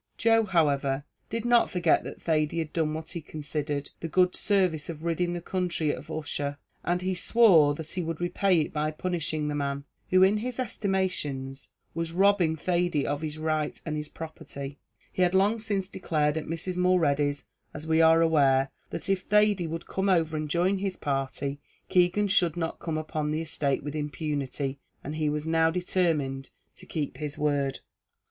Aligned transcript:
Joe, 0.17 0.45
however, 0.45 1.03
did 1.29 1.45
not 1.45 1.69
forget 1.69 2.03
that 2.05 2.19
Thady 2.19 2.57
had 2.57 2.73
done 2.73 2.95
what 2.95 3.11
he 3.11 3.21
considered 3.21 3.91
the 3.99 4.07
good 4.07 4.35
service 4.35 4.89
of 4.89 5.05
ridding 5.05 5.33
the 5.33 5.41
country 5.41 5.91
of 5.91 6.09
Ussher, 6.09 6.57
and 6.83 7.03
he 7.03 7.13
swore 7.13 7.75
that 7.75 7.91
he 7.91 8.01
would 8.01 8.19
repay 8.19 8.61
it 8.61 8.73
by 8.73 8.89
punishing 8.89 9.47
the 9.47 9.53
man, 9.53 9.83
who 10.09 10.23
in 10.23 10.37
his 10.37 10.59
estimation 10.59 11.53
was 11.93 12.13
robbing 12.13 12.55
Thady 12.55 13.05
of 13.05 13.21
his 13.21 13.37
right 13.37 13.79
and 13.85 13.95
his 13.95 14.09
property; 14.09 14.79
he 15.13 15.21
had 15.21 15.35
long 15.35 15.59
since 15.59 15.87
declared 15.87 16.35
at 16.35 16.47
Mrs. 16.47 16.77
Mulready's, 16.77 17.45
as 17.71 17.85
we 17.85 18.01
are 18.01 18.21
aware, 18.23 18.71
that 18.89 19.07
if 19.07 19.21
Thady 19.21 19.67
would 19.67 19.85
come 19.85 20.09
over 20.09 20.35
and 20.35 20.49
join 20.49 20.79
his 20.79 20.97
party, 20.97 21.59
Keegan 21.89 22.27
should 22.29 22.57
not 22.57 22.79
come 22.79 22.97
upon 22.97 23.29
the 23.29 23.43
estate 23.43 23.83
with 23.83 23.95
impunity, 23.95 24.79
and 25.03 25.17
he 25.17 25.29
was 25.29 25.45
now 25.45 25.69
determined 25.69 26.49
to 26.77 26.87
keep 26.87 27.17
his 27.17 27.37
word. 27.37 27.81